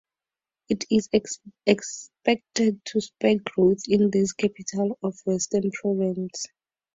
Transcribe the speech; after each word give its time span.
It 0.67 0.85
is 0.89 1.09
expected 1.13 2.83
to 2.85 3.01
spur 3.01 3.35
growth 3.45 3.83
in 3.87 4.09
this 4.09 4.33
capital 4.33 4.97
of 5.03 5.19
Western 5.27 5.69
Province. 5.69 6.47